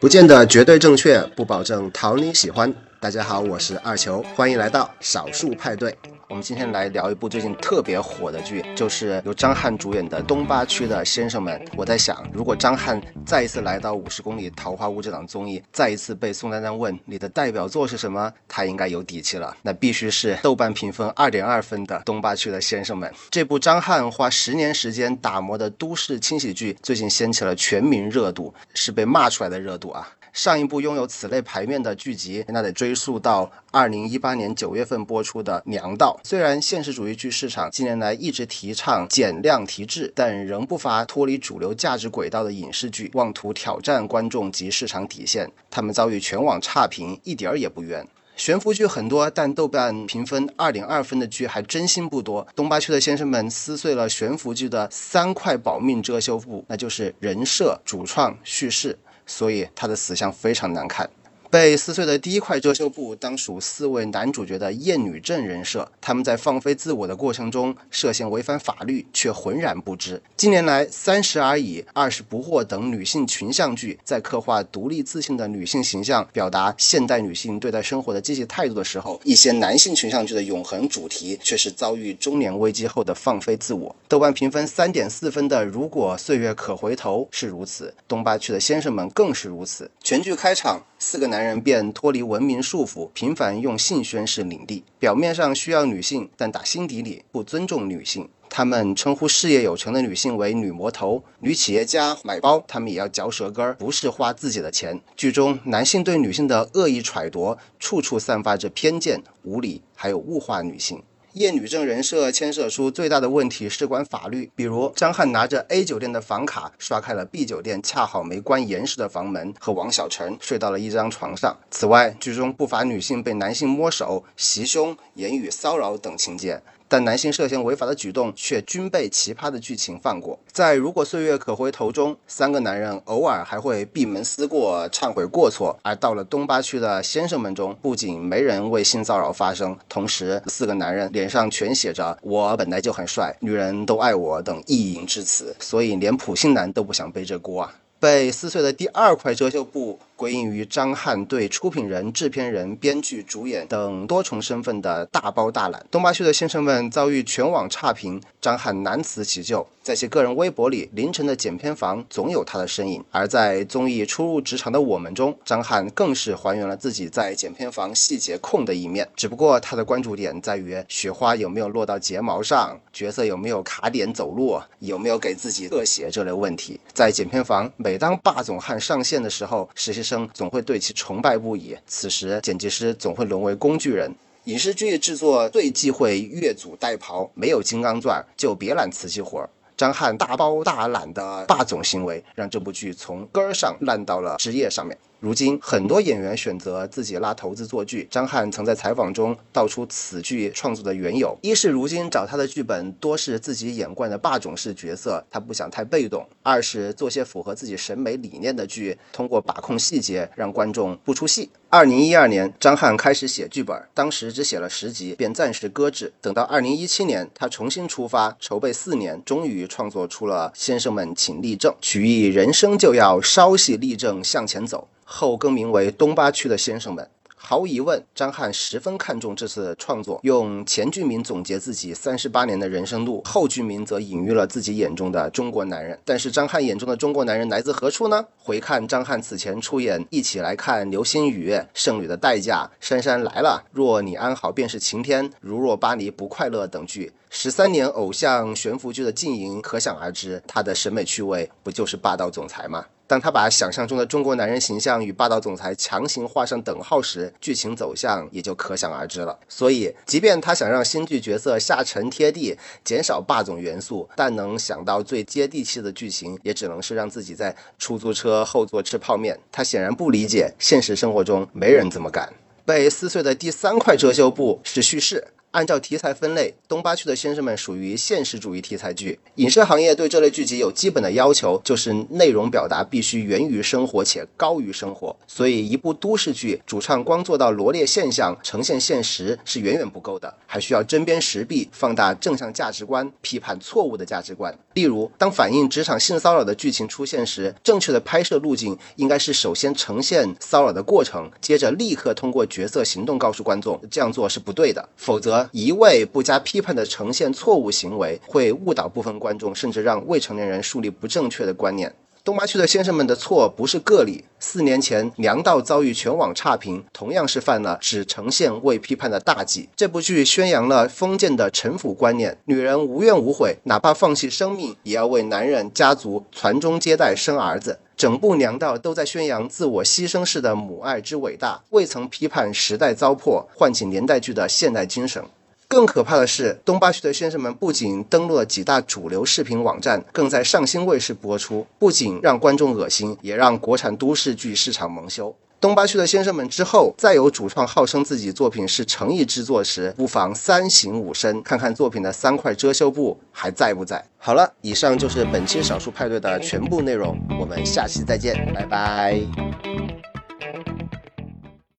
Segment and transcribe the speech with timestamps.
[0.00, 2.72] 不见得绝对正确，不保证讨你喜欢。
[3.00, 5.92] 大家好，我是二球，欢迎来到少数派对。
[6.28, 11.58] 我们今天来聊一部最近特别火的剧，就是由张翰主演的《东八区的先生们》。
[11.74, 19.56] 我在想，如果张翰再一次来到《五十公里桃花坞》这档综艺，再一次被宋丹丹问你的代表作是什么，他应该有底气了。
[19.62, 23.10] 那必须是豆瓣评分二点二分的《东八区的先生们》。
[23.30, 30.06] 这部张翰花十年时间打磨的都市轻喜剧，最近掀起了全民热度，是被骂出来的热度啊！
[30.32, 36.18] 上一部拥有此类牌面的剧集，那得追溯到二零一八年九月份播出的《娘道》。
[36.28, 45.50] 虽然现实主义剧市场近年来一直提倡减量提质，但仍不乏脱离主流价值轨道的影视剧，妄图挑战观众及市场底线。
[45.70, 48.06] 他们遭遇全网差评，一点儿也不冤。
[48.36, 52.46] 悬浮剧很多，但豆瓣评分二点二分的剧还真心不多。
[52.54, 58.96] 东八区的先生们撕碎了悬浮剧的三块保命遮羞布，那就是人设、主创、叙事。
[59.28, 61.08] 所以他的死相非常难看。
[61.50, 65.90] 被撕碎的第一块遮羞布，当属四位男主角的厌女症人设。
[66.00, 70.20] 他们在放飞自我的过程中，涉嫌违反法律，却浑然不知。
[70.36, 83.94] 近年来，《三十而已》《二十不惑》等女性群像剧，在刻画独立自信的女性形象，表达现代女性对待生活的积极态度的时候，一些男性群像剧的永恒主题，却是遭遇中年危机后的放飞自我。
[84.06, 89.90] 豆瓣评分三点四分的《如果岁月可回头》是如此，东八区的先生们更是如此。
[90.08, 90.80] 全剧开场。
[90.98, 94.82] 四个男人便脱离文明束缚，频繁用性宣示领地。
[94.98, 98.26] 表面上需要女性，但打心底里不尊重女性。
[98.48, 102.16] 他们称呼事业有成的女性为“女魔头”、“女企业家”。
[102.24, 104.98] 买包，他们也要嚼舌根儿，不是花自己的钱。
[105.14, 111.02] 剧中男性对女性的恶意揣度，处处散发着偏见、无理，还有物化女性。
[111.38, 121.56] 厌女症人设牵涉出最大的问题事关法律，比如张翰拿着 A 酒店的房卡刷开了 B 酒店恰好没关严实的房门，和王小晨睡到了一张床上。
[121.70, 126.60] 此外，剧中不乏女性被男性摸手、袭胸、言语骚扰等情节。
[126.88, 130.38] 但男性涉嫌违法的举动却均被奇葩的剧情放过。
[130.50, 147.74] 在《如果岁月可回头》中，三个男人偶尔还会闭门思过、忏悔过错；而到了东八区的先生们中，不仅没人为性骚扰发声，同时四个男人脸上全写着“我本来就很帅，女人都爱我”等意淫之词，所以连普信男都不想背这锅啊！
[148.00, 149.98] 被撕碎的第二块遮羞布。
[150.18, 155.86] 归因于张翰对出品人、制片人、编剧、主演等多重身份的大包大揽。
[155.92, 159.64] 东八区的先生们遭遇全网差评，张翰难辞其咎。
[159.80, 169.08] 在其个人微博里，凌晨的剪片房总有他的身影；而在综艺《初入职场的我们》中，张翰更是还原了自己在剪片房细节控的一面。
[169.14, 176.80] 只不过他的关注点在于雪花有没有落到睫毛上，角色有没有卡点走路，有没有给自己特写这类问题。
[176.98, 181.76] 在剪片房，每当霸总汉上线的时候，实习生总会对其崇拜不已。
[181.86, 184.12] 此时，剪辑师总会沦为工具人。
[184.46, 189.48] 影视剧制作最忌讳越俎代庖，没有金刚钻就别揽瓷器活儿。
[189.76, 194.98] 张翰大包大揽的霸总行为，让这部剧从根儿上烂到了职业上面。
[195.20, 198.06] 如今，很多演员选择自己拉投资做剧。
[198.08, 211.50] 张翰曾在采访中道出此剧创作的缘由：一是如今找他的剧本多是自己演惯的霸总式角色，他不想太被动；二是做些符合自己审美理念的剧，通过把控细节让观众不出戏。
[211.68, 216.12] 二零一二年，张翰开始写剧本，当时只写了十集，便暂时搁置。
[216.20, 224.86] 等到二零一七年，他重新出发，筹备四年，终于创作出了《先生们请立正》，曲艺人生就要稍息立正向前走。
[225.10, 227.08] 后更名为东八区的先生们。
[227.40, 235.98] 毫无疑问，张翰十分看重这次创作，用前剧名总结自己三十八年的人生路，后剧名则隐喻了自己眼中的中国男人。
[236.04, 238.22] 但是，张翰眼中的中国男人来自何处呢？
[238.36, 252.84] 回看张翰此前出演《一起来看流星雨》《剩女的代价》《姗姗来了》《若你安好便是晴天》《如若巴黎不快乐》等剧，十三年偶像悬浮剧的经营，可想而知，他的审美趣味不就是霸道总裁吗？
[253.08, 259.38] 当他把想象中的中国男人形象与霸道总裁强行画上等号时，剧情走向也就可想而知了。
[259.48, 269.38] 所以，即便他想让新剧角色下沉贴地，减少霸总元素，但能想到最接地气的剧情，也只能是让自己在出租车后座吃泡面。
[269.50, 272.30] 他显然不理解，现实生活中没人这么干。
[272.66, 275.28] 被撕碎的第三块遮羞布是叙事。
[275.50, 279.18] 按照题材分类，《东八区的先生们》属于现实主义题材剧。
[279.36, 285.16] 影视行业对这类剧集有基本的要求，就是内容表达必须源于生活且高于生活。
[285.26, 294.56] 所以，一部都市剧主唱光做到罗列现象、呈现现实是远远不够的，还需要针砭时弊，放大正向价值观，批判错误的价值观。
[294.74, 305.37] 例如，当反映职场性骚扰的剧情出现时，正确的拍摄路径应该是首先呈现骚扰的过程，接着立刻通过角色行动告诉观众，这样做是不对的，否则。
[305.52, 311.94] 一味不加批判的呈现错误行为，会误导部分观众，甚至让未成年人树立不正确的观念。
[312.28, 314.22] 东八区的先生们的错不是个例。
[314.38, 319.66] 四年前，娘道遭遇全网差评，同样是犯了只呈现未批判的大忌。
[319.74, 327.78] 这部剧宣扬了封建的臣服观念，女人无怨无悔，哪怕放弃生命，也要为男人家族传宗接代，生儿子。
[327.96, 335.24] 整部娘道都在宣扬自我牺牲式的母爱之伟大，未曾批判时代糟粕，唤起年代剧的现代精神。
[335.68, 345.36] 更可怕的是，东八区的先生们不仅登录了几大主流视频网站，更在上星卫视播出，不仅让观众恶心，也让国产都市剧市场蒙羞。
[345.60, 354.02] 东八区的先生们之后，再有主创号称自己作品是诚意制作时，不妨三省吾身，看看作品的三块遮羞布还在不在。
[354.16, 360.07] 好了，以上就是本期少数派对的全部内容，我们下期再见，拜拜。